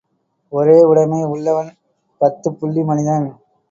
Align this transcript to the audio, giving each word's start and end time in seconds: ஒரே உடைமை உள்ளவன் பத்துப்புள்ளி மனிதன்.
ஒரே 0.53 0.77
உடைமை 0.83 1.21
உள்ளவன் 1.25 1.71
பத்துப்புள்ளி 2.21 2.83
மனிதன். 2.83 3.27